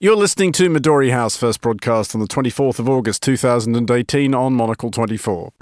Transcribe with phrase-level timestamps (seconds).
[0.00, 4.92] You're listening to Midori House, first broadcast on the 24th of August 2018 on Monocle
[4.92, 5.52] 24.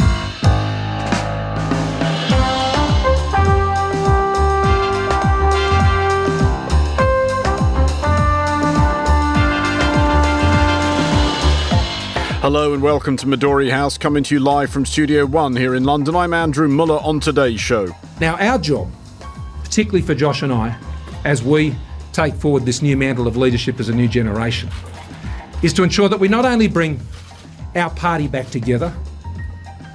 [12.43, 15.85] Hello and welcome to Midori House, coming to you live from Studio One here in
[15.85, 16.15] London.
[16.15, 17.89] I'm Andrew Mueller on today's show.
[18.21, 18.91] Now, our job,
[19.65, 20.79] particularly for Josh and I,
[21.25, 21.75] as we
[22.17, 24.71] take forward this new mantle of leadership as a new generation,
[25.63, 26.99] is to ensure that we not only bring
[27.75, 28.89] our party back together,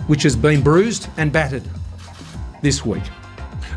[0.06, 1.64] which has been bruised and battered
[2.62, 3.02] this week,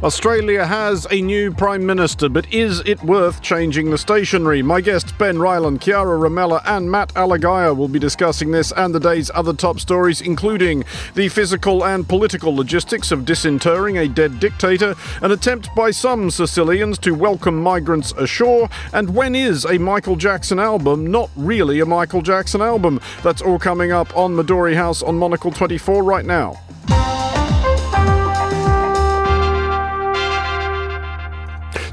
[0.04, 4.60] Australia has a new Prime Minister, but is it worth changing the stationery?
[4.60, 9.00] My guests Ben Ryland, Chiara Rimella, and Matt Alagiah will be discussing this and the
[9.00, 14.94] day's other top stories, including the physical and political logistics of disinterring a dead dictator,
[15.22, 20.58] an attempt by some Sicilians to welcome migrants ashore, and when is a Michael Jackson
[20.58, 23.00] album not really a Michael Jackson album?
[23.22, 26.63] That's all coming up on Midori House on Monocle 24 right now.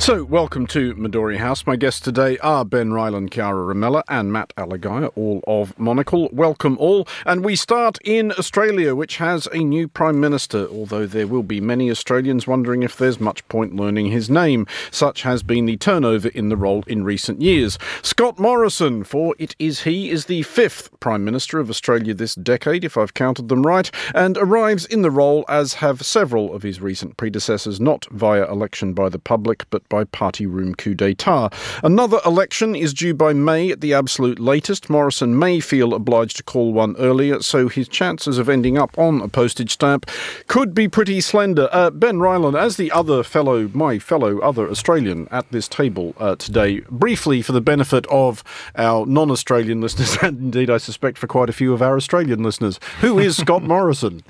[0.01, 1.67] So, welcome to Midori House.
[1.67, 6.27] My guests today are Ben Ryland, Chiara Rimella, and Matt Alagiah, all of Monocle.
[6.33, 7.07] Welcome all.
[7.23, 11.61] And we start in Australia, which has a new Prime Minister, although there will be
[11.61, 14.65] many Australians wondering if there's much point learning his name.
[14.89, 17.77] Such has been the turnover in the role in recent years.
[18.01, 22.83] Scott Morrison, for it is he, is the fifth Prime Minister of Australia this decade,
[22.83, 26.81] if I've counted them right, and arrives in the role as have several of his
[26.81, 31.49] recent predecessors, not via election by the public, but by party room coup d'etat.
[31.83, 34.89] Another election is due by May at the absolute latest.
[34.89, 39.21] Morrison may feel obliged to call one earlier, so his chances of ending up on
[39.21, 40.09] a postage stamp
[40.47, 41.67] could be pretty slender.
[41.73, 46.37] Uh, ben Ryland, as the other fellow, my fellow other Australian at this table uh,
[46.37, 48.43] today, briefly for the benefit of
[48.77, 52.43] our non Australian listeners, and indeed I suspect for quite a few of our Australian
[52.43, 54.23] listeners, who is Scott Morrison?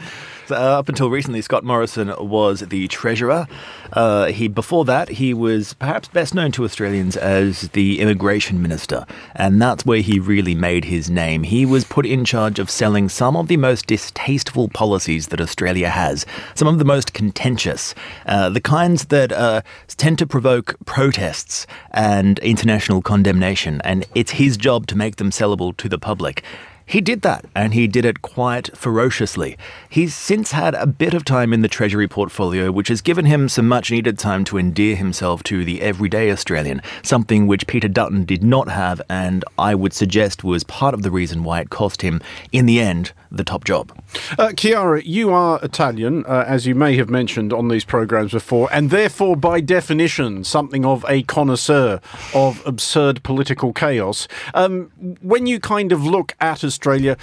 [0.50, 3.48] Uh, up until recently, Scott Morrison was the treasurer.
[3.94, 9.06] Uh, he before that he was perhaps best known to Australians as the immigration minister,
[9.36, 11.44] and that's where he really made his name.
[11.44, 15.90] He was put in charge of selling some of the most distasteful policies that Australia
[15.90, 16.26] has,
[16.56, 17.94] some of the most contentious,
[18.26, 23.82] uh, the kinds that uh, tend to provoke protests and international condemnation.
[23.84, 26.44] And it's his job to make them sellable to the public.
[26.86, 29.58] He did that, and he did it quite ferociously.
[29.90, 33.48] He's since had a bit of time in the Treasury portfolio, which has given him
[33.48, 38.26] some much needed time to endear himself to the everyday Australian, something which Peter Dutton
[38.26, 42.02] did not have, and I would suggest was part of the reason why it cost
[42.02, 42.22] him,
[42.52, 43.98] in the end, the top job.
[44.38, 48.68] Uh, Chiara, you are Italian, uh, as you may have mentioned on these programs before,
[48.72, 52.02] and therefore, by definition, something of a connoisseur
[52.34, 54.28] of absurd political chaos.
[54.54, 54.92] Um,
[55.22, 57.16] when you kind of look at Australia,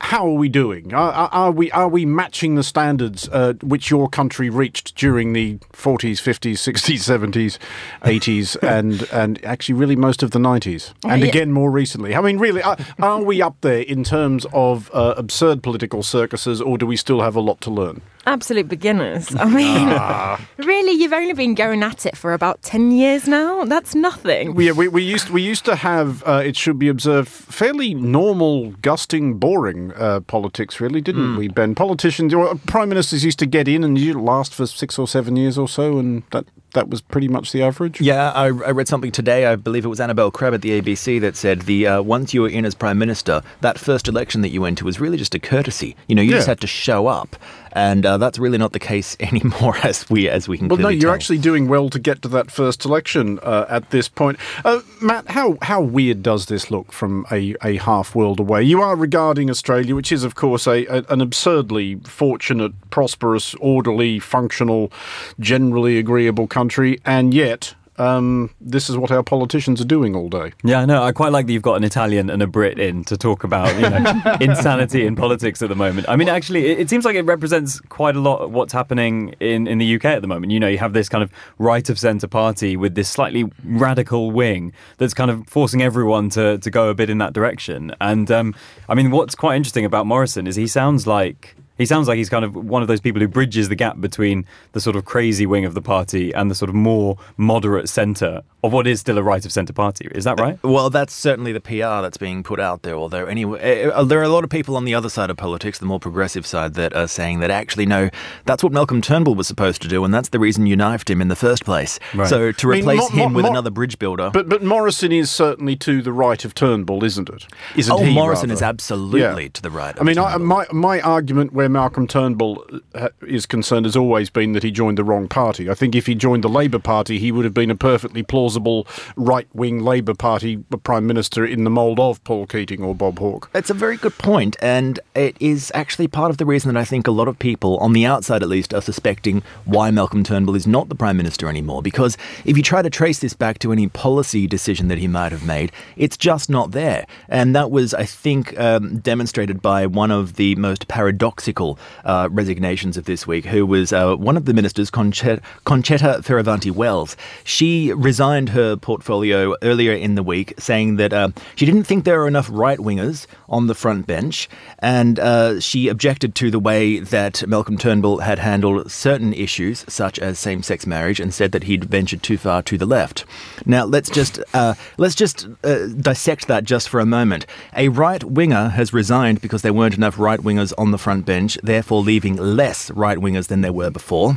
[0.00, 0.92] how are we doing?
[0.92, 5.58] Are, are, we are we matching the standards uh, which your country reached during the
[5.72, 7.58] 40s, 50s, 60s, 70s,
[8.02, 11.28] 80s, and and actually really most of the 90s, and yeah.
[11.28, 12.16] again more recently?
[12.16, 16.60] I mean, really, are, are we up there in terms of uh, absurd political circuses,
[16.60, 18.02] or do we still have a lot to learn?
[18.26, 19.34] Absolute beginners.
[19.36, 20.40] I mean, ah.
[20.58, 23.64] really, you've only been going at it for about ten years now.
[23.64, 24.54] That's nothing.
[24.54, 28.72] We we, we used we used to have uh, it should be observed fairly normal,
[28.82, 30.80] gusting, boring uh, politics.
[30.80, 31.38] Really, didn't mm.
[31.38, 31.74] we, Ben?
[31.74, 32.34] Politicians,
[32.66, 35.68] prime ministers used to get in and you last for six or seven years or
[35.68, 36.44] so, and that
[36.74, 38.00] that was pretty much the average.
[38.00, 39.46] Yeah, I, I, read something today.
[39.46, 42.42] I believe it was Annabelle Crabb at the ABC that said the uh, once you
[42.42, 45.34] were in as prime minister, that first election that you went to was really just
[45.34, 45.96] a courtesy.
[46.06, 46.36] You know, you yeah.
[46.36, 47.36] just had to show up,
[47.72, 50.68] and uh, that's really not the case anymore, as we as we can.
[50.68, 51.14] Well, no, you're tell.
[51.14, 54.38] actually doing well to get to that first election uh, at this point.
[54.64, 58.62] Uh, Matt, how how weird does this look from a, a half world away?
[58.62, 64.18] You are regarding Australia, which is of course a, a an absurdly fortunate, prosperous, orderly,
[64.18, 64.92] functional,
[65.38, 70.30] generally agreeable country country, and yet um, this is what our politicians are doing all
[70.30, 70.52] day.
[70.64, 73.16] Yeah, no, I quite like that you've got an Italian and a Brit in to
[73.18, 76.08] talk about you know, insanity in politics at the moment.
[76.08, 79.34] I mean, actually, it, it, seems like it represents quite a lot of what's happening
[79.38, 80.50] in, in the UK at the moment.
[80.50, 84.30] You know, you have this kind of right of centre party with this slightly radical
[84.30, 87.94] wing that's kind of forcing everyone to, to go a bit in that direction.
[88.00, 88.54] And um,
[88.88, 92.28] I mean, what's quite interesting about Morrison is he sounds like he sounds like he's
[92.28, 95.46] kind of one of those people who bridges the gap between the sort of crazy
[95.46, 99.16] wing of the party and the sort of more moderate centre of what is still
[99.16, 100.06] a right of centre party.
[100.12, 100.62] Is that uh, right?
[100.62, 102.94] Well, that's certainly the PR that's being put out there.
[102.94, 105.30] Although, anyway, eh, eh, uh, there are a lot of people on the other side
[105.30, 108.10] of politics, the more progressive side, that are saying that actually, no,
[108.44, 111.22] that's what Malcolm Turnbull was supposed to do, and that's the reason you knifed him
[111.22, 111.98] in the first place.
[112.14, 112.28] Right.
[112.28, 114.30] So to I mean, replace Mo- Mo- him with Mo- another bridge builder.
[114.30, 117.46] But but Morrison is certainly to the right of Turnbull, isn't it?
[117.50, 118.12] Oh, isn't oh, he?
[118.12, 118.58] Morrison rather?
[118.58, 119.48] is absolutely Yeah.
[119.54, 119.98] to the right.
[119.98, 122.64] I mean, I, my my argument where Malcolm Turnbull
[122.94, 125.70] uh, is concerned has always been that he joined the wrong party.
[125.70, 128.86] I think if he joined the Labour Party, he would have been a perfectly plausible
[129.16, 133.50] right-wing Labour Party prime minister in the mould of Paul Keating or Bob Hawke.
[133.54, 136.84] It's a very good point, and it is actually part of the reason that I
[136.84, 140.56] think a lot of people, on the outside at least, are suspecting why Malcolm Turnbull
[140.56, 141.82] is not the Prime Minister anymore.
[141.82, 145.32] Because if you try to trace this back to any policy decision that he might
[145.32, 147.06] have made, it's just not there.
[147.28, 151.59] And that was, I think, um, demonstrated by one of the most paradoxical
[152.04, 156.70] uh, resignations of this week, who was uh, one of the ministers, Concetta, Concetta Fierravanti
[156.70, 157.16] Wells.
[157.44, 162.20] She resigned her portfolio earlier in the week, saying that uh, she didn't think there
[162.20, 164.48] were enough right wingers on the front bench,
[164.78, 170.18] and uh, she objected to the way that Malcolm Turnbull had handled certain issues, such
[170.18, 173.24] as same-sex marriage, and said that he'd ventured too far to the left.
[173.66, 177.46] Now, let's just uh, let's just uh, dissect that just for a moment.
[177.76, 181.39] A right winger has resigned because there weren't enough right wingers on the front bench,
[181.62, 184.36] therefore leaving less right wingers than there were before.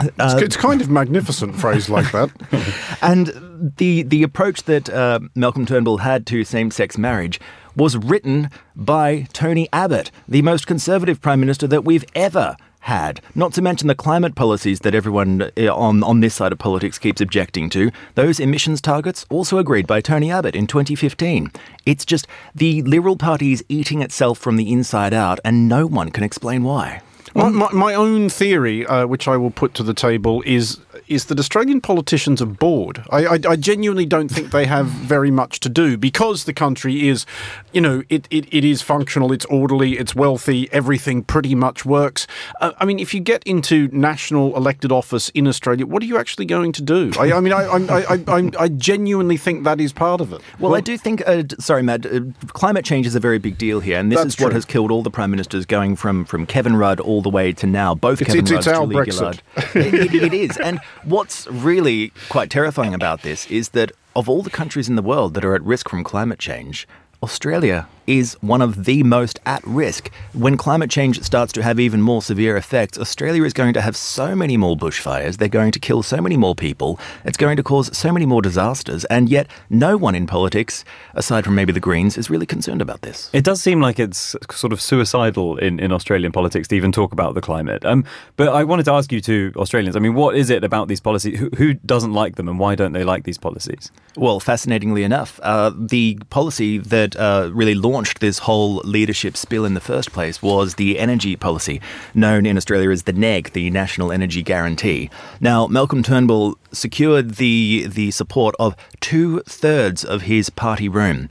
[0.00, 2.30] It's, it's kind of magnificent phrase like that.
[3.02, 7.40] And the the approach that uh, Malcolm Turnbull had to same sex marriage
[7.76, 13.20] was written by Tony Abbott, the most conservative prime minister that we've ever had.
[13.34, 16.98] Not to mention the climate policies that everyone uh, on on this side of politics
[16.98, 17.90] keeps objecting to.
[18.14, 21.52] Those emissions targets also agreed by Tony Abbott in 2015.
[21.86, 26.10] It's just the Liberal Party is eating itself from the inside out, and no one
[26.10, 27.02] can explain why.
[27.34, 31.26] My, my, my own theory, uh, which I will put to the table, is is
[31.26, 33.02] that Australian politicians are bored.
[33.10, 37.08] I, I, I genuinely don't think they have very much to do because the country
[37.08, 37.26] is,
[37.72, 42.26] you know, it, it, it is functional, it's orderly, it's wealthy, everything pretty much works.
[42.60, 46.18] Uh, I mean, if you get into national elected office in Australia, what are you
[46.18, 47.10] actually going to do?
[47.18, 50.40] I, I mean, I, I, I, genuinely think that is part of it.
[50.58, 53.80] Well, I do think, uh, sorry, Matt, uh, climate change is a very big deal
[53.80, 54.54] here, and this is what true.
[54.54, 57.66] has killed all the prime ministers, going from, from Kevin Rudd all the way to
[57.66, 57.94] now.
[57.94, 59.40] Both It's- Kevin it's- Rudd, it's Julia Brexit.
[59.72, 59.94] Gillard.
[59.94, 64.42] it, it- it is, and what's really quite terrifying about this is that of all
[64.42, 66.86] the countries in the world that are at risk from climate change,
[67.22, 70.10] Australia is one of the most at risk.
[70.32, 73.96] When climate change starts to have even more severe effects, Australia is going to have
[73.96, 77.62] so many more bushfires, they're going to kill so many more people, it's going to
[77.62, 81.80] cause so many more disasters, and yet no one in politics, aside from maybe the
[81.80, 83.30] Greens, is really concerned about this.
[83.32, 87.12] It does seem like it's sort of suicidal in, in Australian politics to even talk
[87.12, 87.84] about the climate.
[87.84, 88.04] Um,
[88.36, 91.00] but I wanted to ask you two Australians, I mean, what is it about these
[91.00, 91.38] policies?
[91.38, 93.92] Who, who doesn't like them and why don't they like these policies?
[94.16, 97.89] Well, fascinatingly enough, uh, the policy that uh, really launched
[98.20, 101.80] this whole leadership spill in the first place was the energy policy,
[102.14, 105.10] known in Australia as the NEG, the National Energy Guarantee.
[105.40, 111.28] Now, Malcolm Turnbull secured the the support of two thirds of his party room.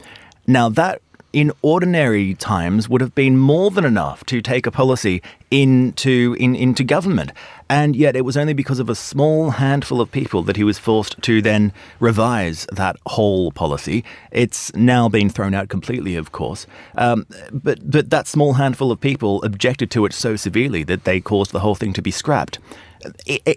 [0.47, 1.01] Now, that
[1.31, 5.21] in ordinary times would have been more than enough to take a policy
[5.51, 7.31] into in, into government.
[7.69, 10.79] And yet it was only because of a small handful of people that he was
[10.79, 14.03] forced to then revise that whole policy.
[14.31, 16.65] It's now been thrown out completely, of course.
[16.95, 21.21] Um, but but that small handful of people objected to it so severely that they
[21.21, 22.59] caused the whole thing to be scrapped.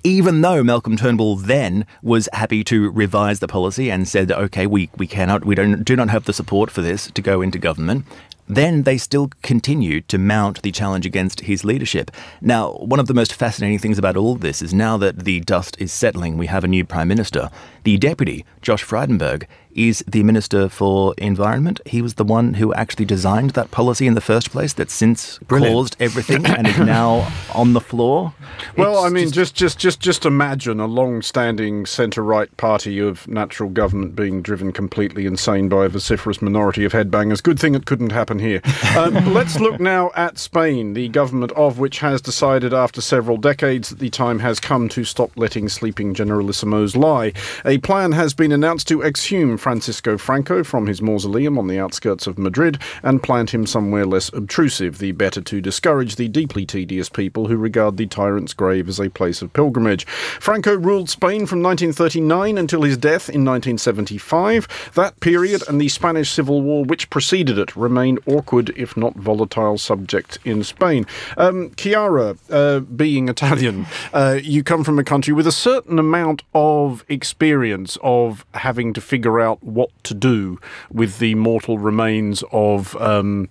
[0.05, 4.91] Even though Malcolm Turnbull then was happy to revise the policy and said, "Okay, we,
[4.97, 8.06] we cannot, we don't do not have the support for this to go into government,"
[8.49, 12.11] then they still continued to mount the challenge against his leadership.
[12.40, 15.76] Now, one of the most fascinating things about all this is now that the dust
[15.78, 17.50] is settling, we have a new prime minister.
[17.85, 21.81] The deputy, Josh Frydenberg, is the Minister for Environment.
[21.87, 25.38] He was the one who actually designed that policy in the first place that's since
[25.38, 25.75] Brilliant.
[25.75, 28.35] caused everything and is now on the floor.
[28.76, 33.69] Well, It's I mean, just, just just just imagine a long-standing centre-right party of natural
[33.69, 37.43] government being driven completely insane by a vociferous minority of headbangers.
[37.43, 38.61] Good thing it couldn't happen here.
[38.97, 43.88] Um, let's look now at Spain, the government of which has decided after several decades
[43.91, 47.33] that the time has come to stop letting sleeping generalissimos lie.
[47.64, 52.26] A plan has been announced to exhume Francisco Franco from his mausoleum on the outskirts
[52.26, 57.09] of Madrid and plant him somewhere less obtrusive, the better to discourage the deeply tedious
[57.09, 60.04] people who regard the tyrant's grave as a place of pilgrimage.
[60.07, 64.90] Franco ruled Spain from 1939 until his death in 1975.
[64.95, 69.78] That period and the Spanish Civil War which preceded it remain awkward, if not volatile,
[69.78, 71.07] subject in Spain.
[71.37, 76.42] Um, Chiara, uh, being Italian, uh, you come from a country with a certain amount
[76.52, 80.59] of experience of having to figure out what to do
[80.90, 83.49] with the mortal remains of, um,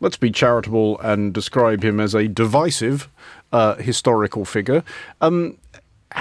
[0.00, 3.08] let's be charitable and describe him as a divisive
[3.52, 4.82] uh, historical figure.
[5.20, 5.58] Um,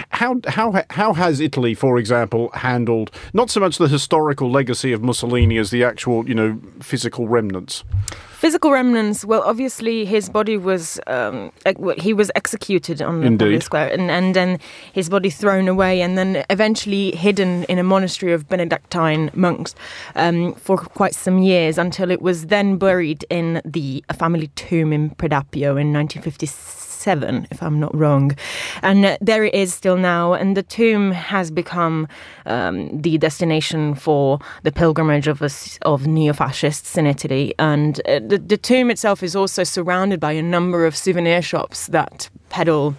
[0.09, 5.03] how how how has Italy, for example, handled not so much the historical legacy of
[5.03, 7.83] Mussolini as the actual, you know, physical remnants?
[8.31, 9.23] Physical remnants.
[9.23, 11.51] Well, obviously, his body was um,
[11.97, 14.59] he was executed on the public square, and, and then
[14.91, 19.75] his body thrown away, and then eventually hidden in a monastery of Benedictine monks
[20.15, 25.11] um, for quite some years until it was then buried in the family tomb in
[25.11, 28.35] Predappio in 1956 seven, if I'm not wrong.
[28.81, 30.33] And uh, there it is still now.
[30.33, 32.07] And the tomb has become
[32.45, 35.41] um, the destination for the pilgrimage of,
[35.81, 37.53] of neo fascists in Italy.
[37.59, 41.87] And uh, the, the tomb itself is also surrounded by a number of souvenir shops
[41.87, 42.95] that peddle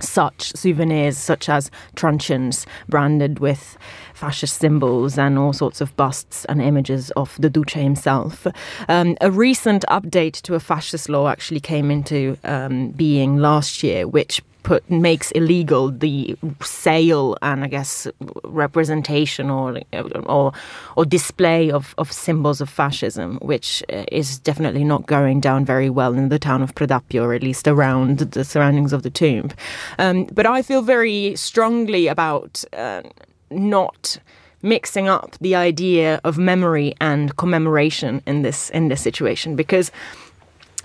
[0.00, 3.76] such souvenirs such as truncheons branded with
[4.14, 8.46] fascist symbols and all sorts of busts and images of the Duce himself.
[8.88, 14.06] Um, a recent update to a fascist law actually came into um, being last year,
[14.06, 18.06] which put makes illegal the sale and I guess
[18.44, 19.80] representation or
[20.26, 20.52] or
[20.96, 25.90] or display of, of symbols of fascism, which uh, is definitely not going down very
[25.90, 29.50] well in the town of Predappio, or at least around the surroundings of the tomb.
[29.98, 32.64] Um, but I feel very strongly about.
[32.72, 33.02] Uh,
[33.50, 34.18] not
[34.62, 39.90] mixing up the idea of memory and commemoration in this in this situation because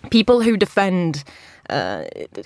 [0.10, 1.24] people who defend
[1.70, 2.06] uh,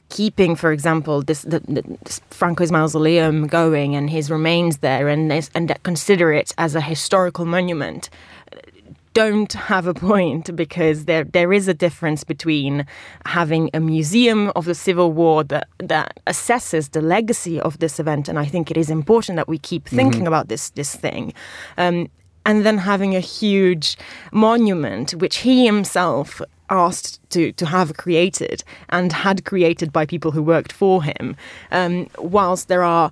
[0.09, 5.83] keeping, for example, this, the, this Franco's mausoleum going and his remains there, and and
[5.83, 8.09] consider it as a historical monument,
[9.13, 12.85] don't have a point because there there is a difference between
[13.25, 18.29] having a museum of the Civil War that that assesses the legacy of this event,
[18.29, 19.95] and I think it is important that we keep mm-hmm.
[19.95, 20.27] thinking mm-hmm.
[20.27, 21.33] about this this thing.
[21.77, 22.09] Um,
[22.45, 23.97] and then having a huge
[24.31, 30.43] monument, which he himself asked to, to have created and had created by people who
[30.43, 31.35] worked for him,
[31.71, 33.11] um, whilst there are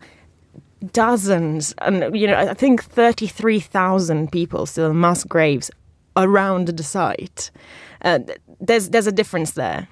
[0.94, 5.72] dozens and you know i think 33,000 people still in mass graves
[6.18, 7.52] around the site.
[8.02, 8.20] Uh,
[8.60, 9.88] there's there's a difference there.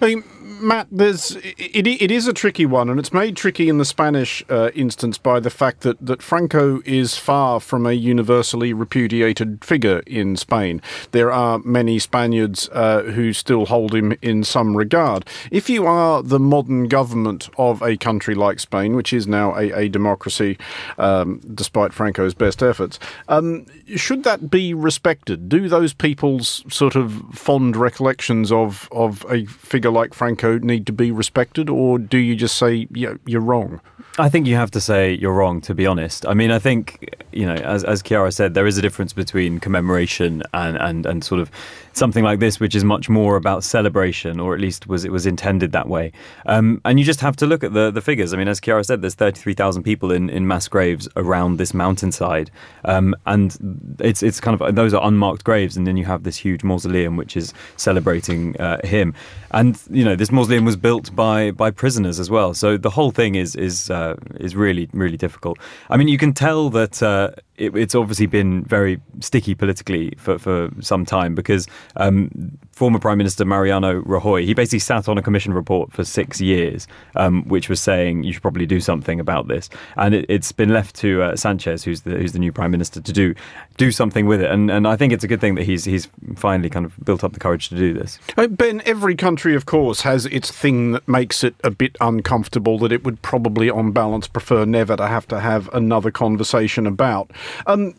[0.00, 0.24] I mean,
[0.60, 4.42] Matt, there's it, it is a tricky one, and it's made tricky in the Spanish
[4.48, 10.02] uh, instance by the fact that, that Franco is far from a universally repudiated figure
[10.06, 10.82] in Spain.
[11.12, 15.26] There are many Spaniards uh, who still hold him in some regard.
[15.50, 19.70] If you are the modern government of a country like Spain, which is now a,
[19.72, 20.58] a democracy,
[20.98, 22.98] um, despite Franco's best efforts,
[23.28, 25.48] um, should that be respected?
[25.48, 30.92] Do those people's sort of fond recollections of, of a figure like Franco need to
[30.92, 33.80] be respected, or do you just say yeah, you're wrong?
[34.18, 36.26] I think you have to say you're wrong, to be honest.
[36.26, 39.60] I mean, I think, you know, as, as Chiara said, there is a difference between
[39.60, 41.52] commemoration and, and, and sort of
[41.98, 45.26] something like this, which is much more about celebration, or at least was it was
[45.26, 46.12] intended that way.
[46.46, 48.32] Um, and you just have to look at the, the figures.
[48.32, 52.50] I mean, as Chiara said, there's 33,000 people in, in mass graves around this mountainside.
[52.84, 55.76] Um, and it's, it's kind of, those are unmarked graves.
[55.76, 59.14] And then you have this huge mausoleum, which is celebrating uh, him.
[59.50, 62.54] And, you know, this mausoleum was built by, by prisoners as well.
[62.54, 65.58] So the whole thing is, is, uh, is really, really difficult.
[65.90, 70.38] I mean, you can tell that uh, it, it's obviously been very sticky politically for,
[70.38, 75.22] for some time because um, former Prime Minister Mariano Rajoy, he basically sat on a
[75.22, 76.86] commission report for six years,
[77.16, 79.68] um, which was saying you should probably do something about this.
[79.96, 83.00] And it, has been left to uh, Sanchez, who's the, who's the new Prime Minister,
[83.00, 83.34] to do
[83.76, 84.50] do something with it.
[84.50, 87.22] And, and I think it's a good thing that he's, he's finally kind of built
[87.22, 88.18] up the courage to do this.
[88.36, 92.78] Uh, ben, every country, of course, has its thing that makes it a bit uncomfortable
[92.80, 97.30] that it would probably, on balance, prefer never to have to have another conversation about.
[97.66, 97.94] Um,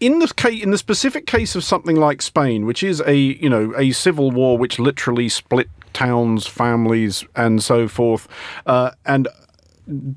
[0.00, 3.48] in the case, in the specific case of something like Spain, which is a you
[3.48, 8.28] know a civil war which literally split towns, families, and so forth,
[8.66, 9.28] uh, and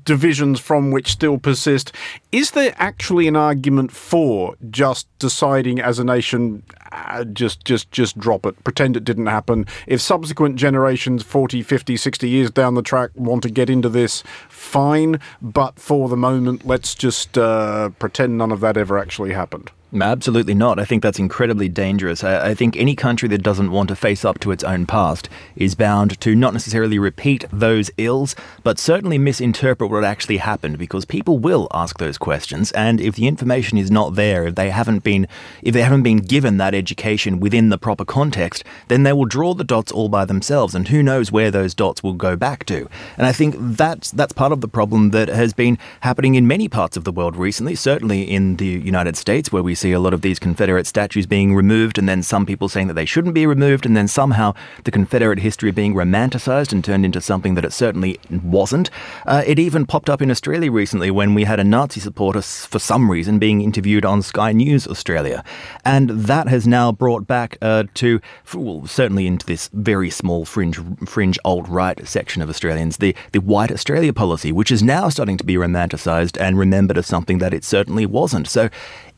[0.04, 1.92] divisions from which still persist.
[2.30, 6.62] Is there actually an argument for just deciding as a nation,
[6.92, 9.66] uh, just just just drop it, pretend it didn't happen?
[9.86, 14.22] If subsequent generations, 40, 50, 60 years down the track, want to get into this,
[14.48, 15.20] fine.
[15.40, 19.70] But for the moment, let's just uh, pretend none of that ever actually happened.
[20.00, 20.78] Absolutely not.
[20.78, 22.24] I think that's incredibly dangerous.
[22.24, 25.28] I, I, think any country that doesn't want to face up to its own past
[25.54, 31.04] is bound to not necessarily repeat those ills, but certainly misinterpret what actually happened because
[31.04, 32.72] people will ask those questions.
[32.72, 35.28] And if the information is not there, if they haven't been,
[35.62, 39.52] if they haven't been given that education within the proper context, then they will draw
[39.52, 42.88] the dots all by themselves, and who knows where those dots will go back to.
[43.18, 46.66] And I think that's that's part of the problem that has been happening in many
[46.66, 47.74] parts of the world recently.
[47.74, 51.54] Certainly in the United States, where we see a lot of these Confederate statues being
[51.54, 54.90] removed, and then some people saying that they shouldn't be removed, and then somehow the
[54.90, 58.90] Confederate history being romanticized and turned into something that it certainly wasn't.
[59.26, 62.78] Uh, it even popped up in Australia recently when we had a Nazi supporter, for
[62.78, 65.42] some reason, being interviewed on Sky News Australia.
[65.84, 68.20] And that has now brought back uh, to,
[68.54, 73.40] well, certainly into this very small fringe, fringe alt right section of Australians, the, the
[73.40, 77.52] White Australia policy, which is now starting to be romanticised and remembered as something that
[77.52, 78.46] it certainly wasn't.
[78.46, 78.70] So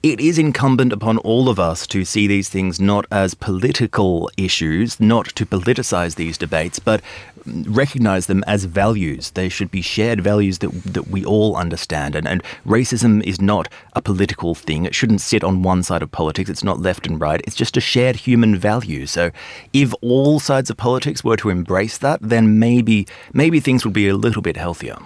[0.05, 5.01] it is incumbent upon all of us to see these things not as political issues,
[5.01, 7.01] not to politicize these debates, but
[7.47, 9.31] recognize them as values.
[9.31, 12.15] They should be shared values that, that we all understand.
[12.15, 14.85] And, and racism is not a political thing.
[14.85, 16.51] It shouldn't sit on one side of politics.
[16.51, 17.41] It's not left and right.
[17.45, 19.07] It's just a shared human value.
[19.07, 19.31] So
[19.73, 24.09] if all sides of politics were to embrace that, then maybe maybe things would be
[24.09, 24.99] a little bit healthier.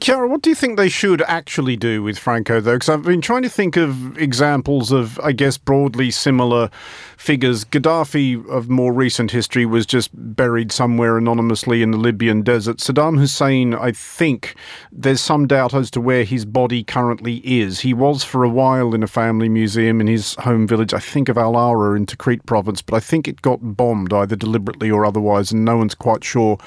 [0.00, 2.74] Chiara, what do you think they should actually do with Franco, though?
[2.74, 6.70] Because I've been trying to think of examples of, I guess, broadly similar
[7.16, 7.64] figures.
[7.64, 12.76] Gaddafi of more recent history was just buried somewhere anonymously in the Libyan desert.
[12.76, 14.54] Saddam Hussein, I think
[14.92, 17.80] there's some doubt as to where his body currently is.
[17.80, 21.30] He was for a while in a family museum in his home village, I think
[21.30, 25.06] of Al Awja in Tikrit province, but I think it got bombed either deliberately or
[25.06, 26.58] otherwise, and no one's quite sure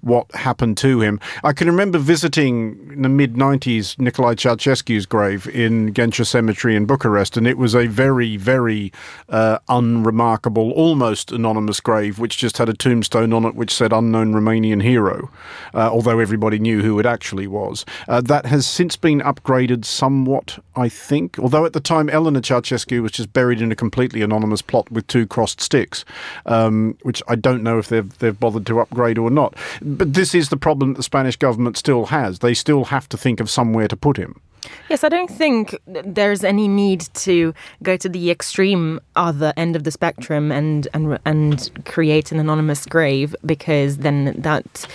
[0.00, 1.20] what happened to him.
[1.44, 6.86] I can remember visiting in the mid 90s Nicolae Ceausescu's grave in Ghencea Cemetery in
[6.86, 8.92] Bucharest, and it was a very, very
[9.28, 14.32] uh, unremarkable, almost anonymous grave, which just had a tombstone on it which said unknown
[14.32, 15.30] Romanian hero,
[15.74, 17.84] uh, although everybody knew who it actually was.
[18.08, 23.02] Uh, that has since been upgraded somewhat, I think, although at the time Elena Ceausescu
[23.02, 26.04] was just buried in a completely anonymous plot with two crossed sticks,
[26.46, 29.54] um, which I don't know if they've, they've bothered to upgrade or not.
[29.82, 32.38] But this is the problem that the Spanish government still has.
[32.38, 34.40] They still have to think of somewhere to put him.
[34.88, 39.84] Yes, I don't think there's any need to go to the extreme other end of
[39.84, 44.86] the spectrum and and and create an anonymous grave because then that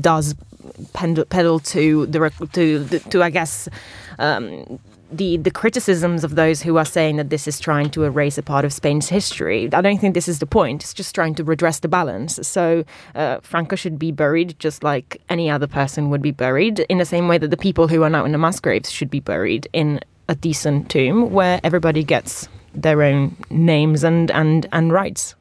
[0.00, 0.34] does
[0.92, 3.68] pedal to the to to I guess
[4.18, 4.78] um,
[5.10, 8.42] the the criticisms of those who are saying that this is trying to erase a
[8.42, 9.68] part of Spain's history.
[9.72, 10.82] I don't think this is the point.
[10.82, 12.38] It's just trying to redress the balance.
[12.46, 12.84] So
[13.14, 17.04] uh, Franco should be buried just like any other person would be buried, in the
[17.04, 19.68] same way that the people who are now in the mass graves should be buried
[19.72, 25.34] in a decent tomb where everybody gets their own names and and and rights.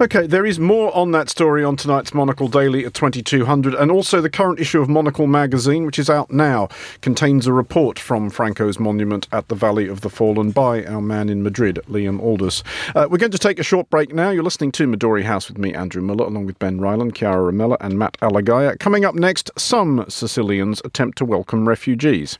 [0.00, 4.20] Okay, there is more on that story on tonight's Monocle Daily at 2200, and also
[4.20, 6.68] the current issue of Monocle magazine, which is out now,
[7.00, 11.28] contains a report from Franco's monument at the Valley of the Fallen by our man
[11.28, 12.62] in Madrid, Liam Aldous.
[12.94, 14.30] Uh, we're going to take a short break now.
[14.30, 17.76] You're listening to Midori House with me, Andrew Mueller, along with Ben Ryland, Chiara Rimella,
[17.80, 18.78] and Matt Alagiah.
[18.78, 22.38] Coming up next, some Sicilians attempt to welcome refugees.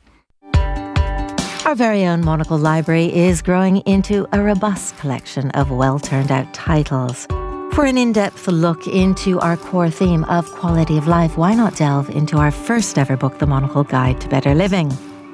[1.65, 6.53] Our very own Monocle Library is growing into a robust collection of well turned out
[6.53, 7.25] titles.
[7.73, 11.75] For an in depth look into our core theme of quality of life, why not
[11.75, 14.91] delve into our first ever book, The Monocle Guide to Better Living?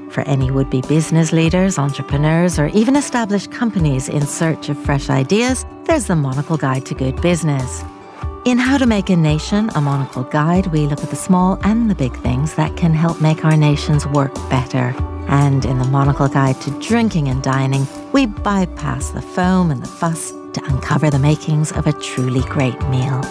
[0.10, 5.10] For any would be business leaders, entrepreneurs, or even established companies in search of fresh
[5.10, 7.84] ideas, there's The Monocle Guide to Good Business.
[8.46, 11.92] In How to Make a Nation, a Monocle Guide, we look at the small and
[11.92, 14.96] the big things that can help make our nations work better.
[15.32, 19.88] And in the Monocle Guide to Drinking and Dining, we bypass the foam and the
[19.88, 23.22] fuss to uncover the makings of a truly great meal.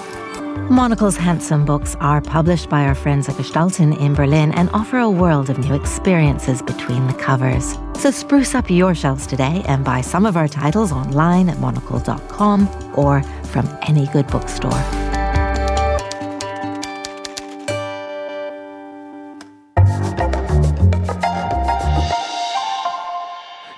[0.70, 5.10] Monocle's handsome books are published by our friends at Gestalten in Berlin and offer a
[5.10, 7.74] world of new experiences between the covers.
[7.98, 12.68] So spruce up your shelves today and buy some of our titles online at monocle.com
[12.96, 15.09] or from any good bookstore.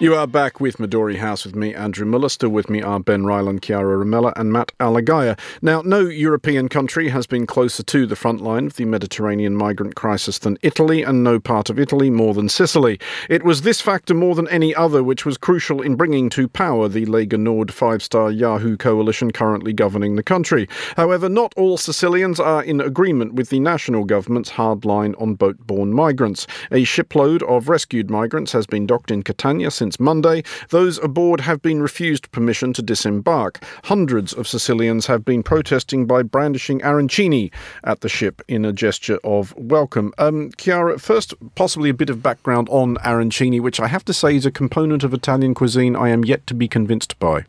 [0.02, 2.28] You are back with Midori House with me, Andrew Mueller.
[2.28, 5.38] Still with me are Ben Ryland, Chiara Rimella, and Matt Alagiah.
[5.62, 9.94] Now, no European country has been closer to the front line of the Mediterranean migrant
[9.94, 12.98] crisis than Italy, and no part of Italy more than Sicily.
[13.30, 16.88] It was this factor more than any other which was crucial in bringing to power
[16.88, 20.68] the Lega Nord five star Yahoo coalition currently governing the country.
[20.96, 25.64] However, not all Sicilians are in agreement with the national government's hard line on boat
[25.64, 26.48] borne migrants.
[26.72, 30.42] A shipload of rescued migrants has been docked in Catania since since Monday.
[30.70, 33.62] Those aboard have been refused permission to disembark.
[33.85, 37.50] Hundreds of Sicilians have been protesting by brandishing arancini
[37.85, 40.14] at the ship in a gesture of welcome.
[40.16, 44.37] Um, Chiara, first, possibly a bit of background on arancini, which I have to say
[44.37, 47.44] is a component of Italian cuisine I am yet to be convinced by.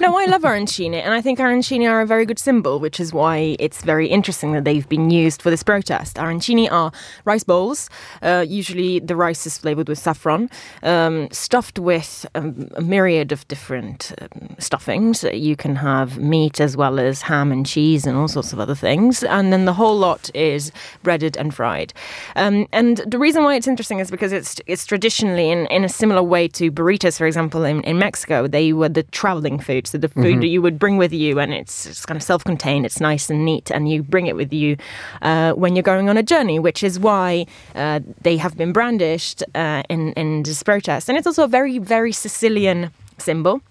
[0.00, 3.12] No, I love arancini, and I think arancini are a very good symbol, which is
[3.12, 6.16] why it's very interesting that they've been used for this protest.
[6.16, 6.92] Arancini are
[7.24, 7.88] rice bowls.
[8.22, 10.50] Uh, usually, the rice is flavored with saffron,
[10.82, 15.24] um, stuffed with um, a myriad of different um, stuffings.
[15.24, 18.74] You can have meat as well as ham and cheese and all sorts of other
[18.74, 21.92] things, and then the whole lot is breaded and fried.
[22.34, 25.88] Um, and the reason why it's interesting is because it's it's traditionally in, in a
[25.88, 28.46] similar way to burritos, for example, in, in Mexico.
[28.46, 29.86] They were the traveling food.
[29.86, 30.40] So the food mm-hmm.
[30.40, 33.30] that you would bring with you, and it's, it's kind of self contained, it's nice
[33.30, 34.76] and neat, and you bring it with you
[35.22, 39.42] uh, when you're going on a journey, which is why uh, they have been brandished
[39.54, 41.08] uh, in, in this protest.
[41.08, 43.62] And it's also a very, very Sicilian symbol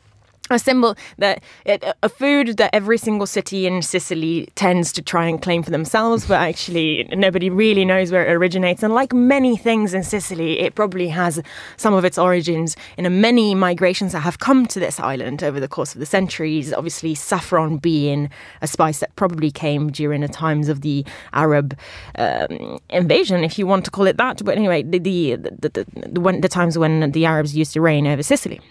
[0.52, 5.26] a symbol that it, a food that every single city in Sicily tends to try
[5.26, 8.84] and claim for themselves, but actually nobody really knows where it originates.
[8.84, 11.42] And like many things in Sicily, it probably has
[11.78, 15.68] some of its origins in many migrations that have come to this island over the
[15.68, 16.72] course of the centuries.
[16.74, 18.30] Obviously, saffron being
[18.62, 21.04] a spice that probably came during the times of the
[21.34, 21.78] Arab
[22.20, 24.44] um, invasion, if you want to call it that.
[24.46, 27.82] But anyway, the the the, the, the, when, the times when the Arabs used to
[27.82, 28.62] reign over Sicily.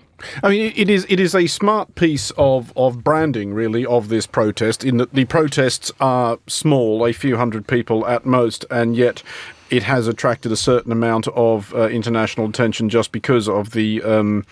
[0.42, 4.26] I mean, it is it is a smart piece of, of branding, really, of this
[4.26, 4.84] protest.
[4.84, 9.22] In that the protests are small, a few hundred people at most, and yet
[9.70, 14.44] it has attracted a certain amount of uh, international attention just because of the um,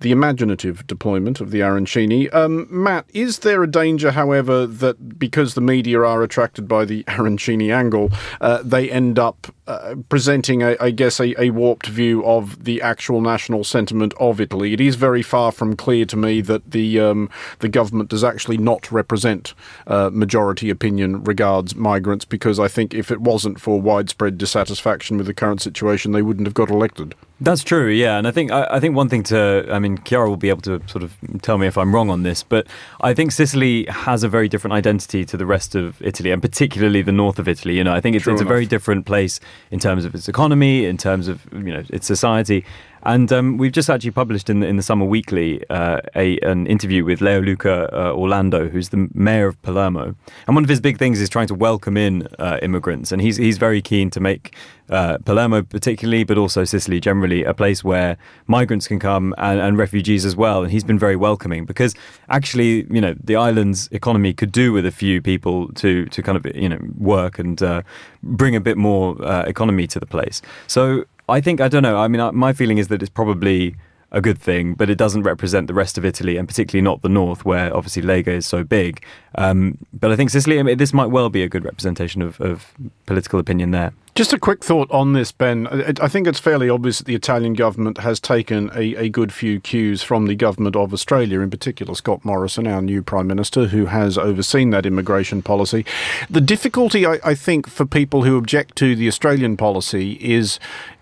[0.00, 2.32] the imaginative deployment of the arancini.
[2.34, 7.04] Um, Matt, is there a danger, however, that because the media are attracted by the
[7.08, 12.24] arancini angle, uh, they end up uh, presenting, a, I guess, a, a, warped view
[12.24, 14.72] of the actual national sentiment of Italy?
[14.72, 18.58] It is very far from clear to me that the um, the government does actually
[18.58, 19.54] not represent
[19.88, 25.26] uh, majority opinion regards migrants, because I think if it wasn't for widespread dissatisfaction with
[25.26, 27.16] the current situation, they wouldn't have got elected.
[27.38, 30.26] That's true, yeah, and I think I, I, think one thing to I mean, Chiara
[30.26, 32.66] will be able to sort of tell me if I'm wrong on this, but
[33.02, 37.02] I think Sicily has a very different identity to the rest of Italy, and particularly
[37.02, 37.76] the north of Italy.
[37.76, 39.38] You know, I think it's, it's a very different place
[39.70, 42.64] in terms of its economy, in terms of you know its society,
[43.06, 46.66] and um, we've just actually published in the, in the Summer Weekly uh, a, an
[46.66, 50.16] interview with Leoluca uh, Orlando, who's the mayor of Palermo.
[50.48, 53.12] And one of his big things is trying to welcome in uh, immigrants.
[53.12, 54.56] And he's, he's very keen to make
[54.88, 59.78] uh, Palermo, particularly, but also Sicily generally, a place where migrants can come and, and
[59.78, 60.62] refugees as well.
[60.62, 61.94] And he's been very welcoming because
[62.28, 66.36] actually, you know, the island's economy could do with a few people to, to kind
[66.36, 67.82] of, you know, work and uh,
[68.22, 70.42] bring a bit more uh, economy to the place.
[70.66, 71.98] So I think I don't know.
[71.98, 73.74] I mean, my feeling is that it's probably
[74.12, 77.08] a good thing, but it doesn't represent the rest of Italy, and particularly not the
[77.08, 79.04] north, where obviously Lega is so big.
[79.34, 82.40] Um, but I think Sicily, I mean, this might well be a good representation of,
[82.40, 82.72] of,
[83.04, 83.92] political opinion there.
[84.14, 85.66] Just a quick thought on this, Ben.
[86.00, 89.60] I think it's fairly obvious that the Italian government has taken a, a good few
[89.60, 93.86] cues from the government of Australia, in particular Scott Morrison, our new Prime Minister, who
[93.86, 95.84] has overseen that immigration policy.
[96.30, 100.58] The difficulty, I, I think, for people who object to the Australian policy is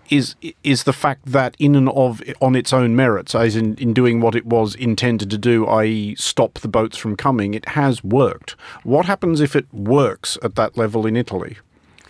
[0.09, 3.93] is is the fact that in and of on its own merits, as in, in
[3.93, 8.03] doing what it was intended to do, i.e., stop the boats from coming, it has
[8.03, 8.55] worked.
[8.83, 11.57] What happens if it works at that level in Italy?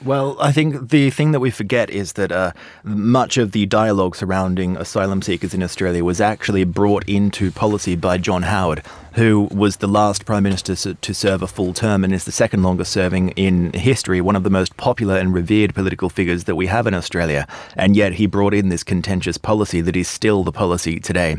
[0.04, 2.52] Well, I think the thing that we forget is that uh,
[2.84, 8.18] much of the dialogue surrounding asylum seekers in Australia was actually brought into policy by
[8.18, 12.26] John Howard, who was the last Prime Minister to serve a full term and is
[12.26, 16.44] the second longest serving in history, one of the most popular and revered political figures
[16.44, 17.48] that we have in Australia.
[17.78, 21.38] And yet he brought in this contentious policy that is still the policy today.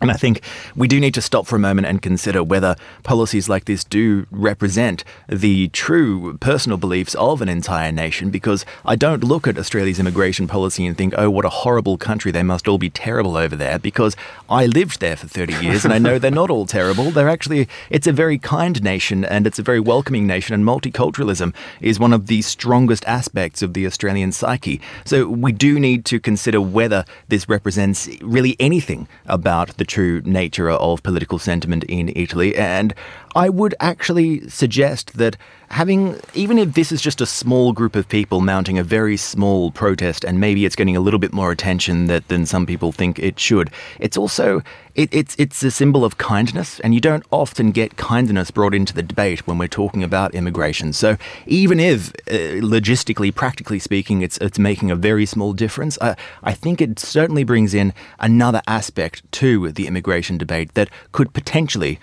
[0.00, 0.42] And I think
[0.74, 4.26] we do need to stop for a moment and consider whether policies like this do
[4.30, 8.30] represent the true personal beliefs of an entire nation.
[8.30, 12.30] Because I don't look at Australia's immigration policy and think, oh, what a horrible country.
[12.30, 13.78] They must all be terrible over there.
[13.78, 14.16] Because
[14.50, 17.10] I lived there for 30 years and I know they're not all terrible.
[17.10, 20.54] They're actually, it's a very kind nation and it's a very welcoming nation.
[20.54, 24.80] And multiculturalism is one of the strongest aspects of the Australian psyche.
[25.06, 30.70] So we do need to consider whether this represents really anything about the true nature
[30.70, 32.56] of political sentiment in Italy.
[32.56, 32.94] And
[33.36, 35.36] I would actually suggest that
[35.68, 39.70] having, even if this is just a small group of people mounting a very small
[39.70, 43.18] protest and maybe it's getting a little bit more attention that, than some people think
[43.18, 43.70] it should,
[44.00, 44.62] it's also,
[44.94, 48.94] it, it's, it's a symbol of kindness and you don't often get kindness brought into
[48.94, 50.94] the debate when we're talking about immigration.
[50.94, 56.14] So even if, uh, logistically, practically speaking, it's, it's making a very small difference, uh,
[56.42, 62.00] I think it certainly brings in another aspect to the immigration debate that could potentially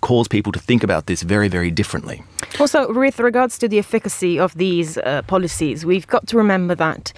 [0.00, 2.22] cause people to think about this very, very differently.
[2.58, 7.12] Also, with regards to the efficacy of these uh, policies, we've got to remember that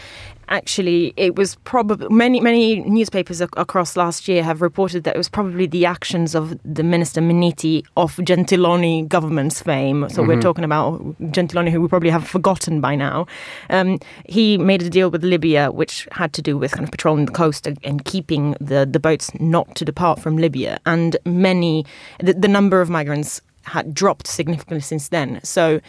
[0.48, 5.18] actually it was probably many many newspapers ac- across last year have reported that it
[5.18, 10.28] was probably the actions of the minister Minniti of Gentiloni government's fame so mm-hmm.
[10.28, 13.26] we're talking about Gentiloni who we probably have forgotten by now
[13.70, 17.26] um, he made a deal with Libya which had to do with kind of patrolling
[17.26, 21.84] the coast and, and keeping the the boats not to depart from Libya and many
[22.20, 25.40] the, the number of migrants had dropped significantly since then.
[25.42, 25.80] So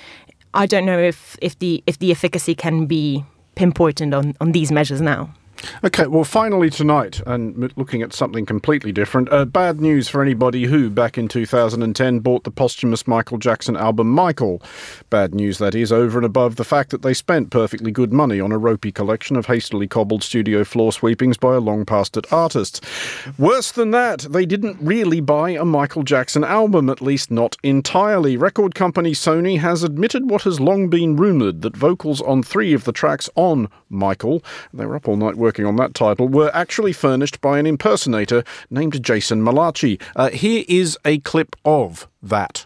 [0.53, 3.23] I don't know if, if the if the efficacy can be
[3.55, 5.33] pinpointed on, on these measures now.
[5.83, 10.65] Okay, well, finally tonight, and looking at something completely different, uh, bad news for anybody
[10.65, 14.61] who, back in 2010, bought the posthumous Michael Jackson album Michael.
[15.09, 18.39] Bad news, that is, over and above the fact that they spent perfectly good money
[18.39, 22.83] on a ropey collection of hastily cobbled studio floor sweepings by a long pastored artist.
[23.37, 28.37] Worse than that, they didn't really buy a Michael Jackson album, at least not entirely.
[28.37, 32.83] Record company Sony has admitted what has long been rumoured that vocals on three of
[32.83, 36.91] the tracks on Michael, they were up all night working on that title, were actually
[36.91, 39.99] furnished by an impersonator named Jason Malachi.
[40.15, 42.65] Uh, here is a clip of that.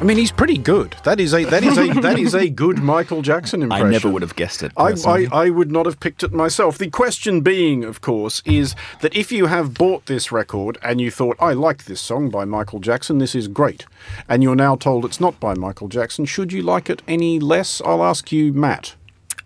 [0.00, 0.96] I mean, he's pretty good.
[1.04, 3.86] That is a that is a that is a good Michael Jackson impression.
[3.86, 4.72] I never would have guessed it.
[4.74, 6.78] I, I, I would not have picked it myself.
[6.78, 11.10] The question being, of course, is that if you have bought this record and you
[11.10, 13.84] thought, I like this song by Michael Jackson, this is great,
[14.26, 17.82] and you're now told it's not by Michael Jackson, should you like it any less?
[17.84, 18.94] I'll ask you, Matt.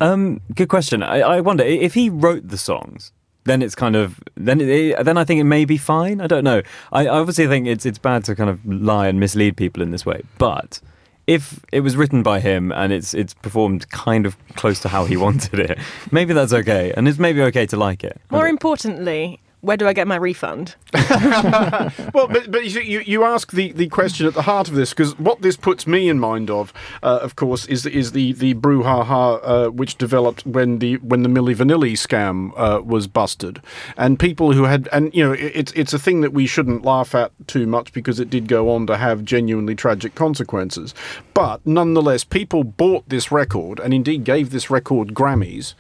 [0.01, 1.03] Um, good question.
[1.03, 3.11] I, I wonder if he wrote the songs
[3.45, 6.21] then it's kind of then it, then I think it may be fine.
[6.21, 6.63] I don't know.
[6.93, 9.91] I, I obviously think it's it's bad to kind of lie and mislead people in
[9.91, 10.81] this way, but
[11.27, 15.05] if it was written by him and it's it's performed kind of close to how
[15.05, 15.79] he wanted it,
[16.11, 18.21] maybe that's okay, and it's maybe okay to like it.
[18.31, 20.75] More importantly, where do I get my refund?
[20.93, 25.19] well, but, but you, you ask the, the question at the heart of this because
[25.19, 26.73] what this puts me in mind of,
[27.03, 31.29] uh, of course, is is the the brouhaha uh, which developed when the when the
[31.29, 33.63] Milli Vanilli scam uh, was busted,
[33.97, 37.15] and people who had and you know it's it's a thing that we shouldn't laugh
[37.15, 40.95] at too much because it did go on to have genuinely tragic consequences,
[41.33, 45.75] but nonetheless, people bought this record and indeed gave this record Grammys.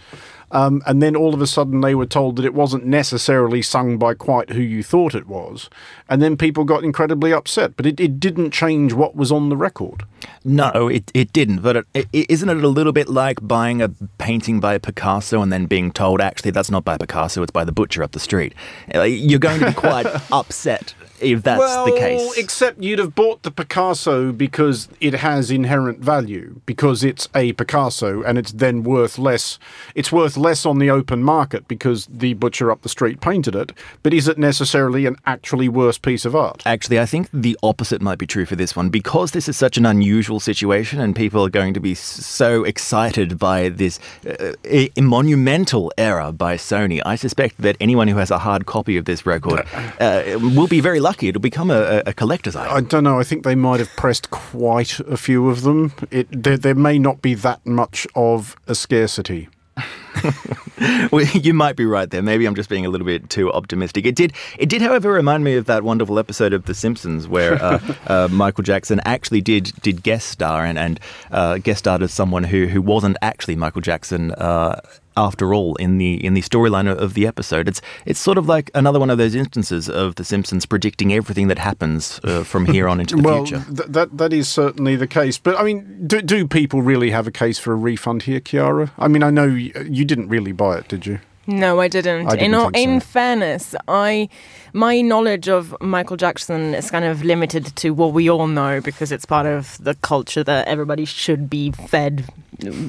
[0.55, 3.99] Um, and then all of a sudden they were told that it wasn't necessarily sung
[3.99, 5.69] by quite who you thought it was.
[6.09, 7.77] And then people got incredibly upset.
[7.77, 10.05] But it, it didn't change what was on the record.
[10.45, 11.61] No, it, it didn't.
[11.61, 13.89] But isn't it a little bit like buying a
[14.19, 17.73] painting by Picasso and then being told, actually, that's not by Picasso, it's by the
[17.73, 18.55] butcher up the street?
[18.95, 22.37] You're going to be quite upset if that's well, the case.
[22.37, 28.23] Except you'd have bought the Picasso because it has inherent value, because it's a Picasso
[28.23, 29.59] and it's then worth less.
[29.95, 33.73] It's worth less on the open market because the butcher up the street painted it.
[34.03, 36.63] But is it necessarily an actually worse piece of art?
[36.67, 39.77] Actually, I think the opposite might be true for this one because this is such
[39.77, 44.53] an unusual situation and people are going to be so excited by this uh,
[45.01, 47.01] monumental error by Sony.
[47.05, 49.67] I suspect that anyone who has a hard copy of this record
[50.01, 51.29] uh, will be very lucky.
[51.29, 52.77] It'll become a, a, collector's item.
[52.77, 53.21] I don't know.
[53.21, 55.93] I think they might have pressed quite a few of them.
[56.11, 59.49] It, there, there may not be that much of a scarcity.
[61.13, 62.23] well, you might be right there.
[62.23, 64.07] Maybe I'm just being a little bit too optimistic.
[64.07, 67.63] It did, it did, however, remind me of that wonderful episode of The Simpsons where
[67.63, 72.13] uh, uh, Michael Jackson actually did did guest star and, and uh, guest starred as
[72.13, 74.81] someone who who wasn't actually Michael Jackson uh,
[75.17, 77.69] after all in the in the storyline of the episode.
[77.69, 81.49] It's it's sort of like another one of those instances of The Simpsons predicting everything
[81.49, 83.65] that happens uh, from here on into the well, future.
[83.67, 85.39] Th- that that is certainly the case.
[85.39, 88.93] But I mean, do, do people really have a case for a refund here, Chiara?
[88.99, 91.21] I mean, I know you, you didn't really buy it, did you?
[91.47, 92.27] No, I didn't.
[92.27, 92.71] I didn't in, so.
[92.75, 94.29] in fairness, I
[94.73, 99.13] my knowledge of Michael Jackson is kind of limited to what we all know because
[99.13, 102.25] it's part of the culture that everybody should be fed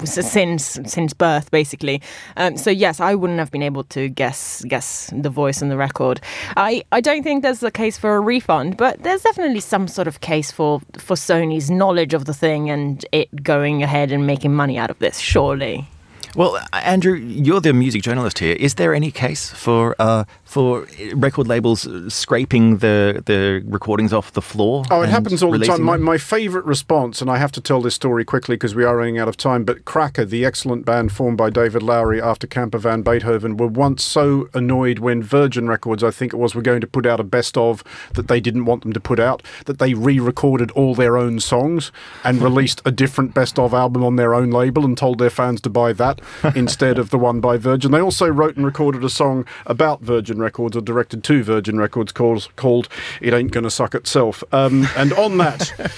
[0.05, 2.01] since since birth, basically.
[2.37, 5.77] Um, so yes, I wouldn't have been able to guess guess the voice and the
[5.77, 6.21] record.
[6.55, 10.07] I, I don't think there's a case for a refund, but there's definitely some sort
[10.07, 14.53] of case for for Sony's knowledge of the thing and it going ahead and making
[14.53, 15.19] money out of this.
[15.19, 15.87] Surely.
[16.35, 18.57] Well, Andrew, you're the music journalist here.
[18.59, 24.41] Is there any case for uh, for record labels scraping the the recordings off the
[24.41, 24.85] floor?
[24.91, 25.81] Oh, it happens all the time.
[25.81, 28.97] My, my favourite response, and I have to tell this story quickly because we are
[28.97, 32.77] running out of time, but Cracker, the excellent band formed by David Lowery after Camper
[32.77, 36.81] Van Beethoven, were once so annoyed when Virgin Records, I think it was, were going
[36.81, 39.79] to put out a best of that they didn't want them to put out, that
[39.79, 41.91] they re recorded all their own songs
[42.23, 45.59] and released a different best of album on their own label and told their fans
[45.61, 46.21] to buy that
[46.55, 47.91] instead of the one by Virgin.
[47.91, 52.11] They also wrote and recorded a song about Virgin Records or directed to Virgin Records
[52.11, 52.89] called, called
[53.21, 54.43] It Ain't Gonna Suck Itself.
[54.51, 55.73] Um, and on that.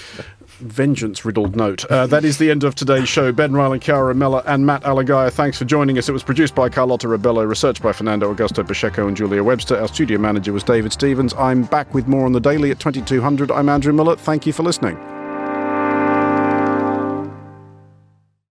[0.60, 1.86] vengeance riddled note.
[1.86, 3.32] Uh, that is the end of today's show.
[3.32, 6.10] Ben Ryland, Chiara Rimella, and Matt Alagiah, thanks for joining us.
[6.10, 9.80] It was produced by Carlotta Rebello, researched by Fernando Augusto Pacheco and Julia Webster.
[9.80, 11.34] Our studio manager was David Stevens.
[11.36, 13.52] I'm back with more on the daily at 2200.
[13.52, 14.16] I'm Andrew Mueller.
[14.16, 15.17] Thank you for listening.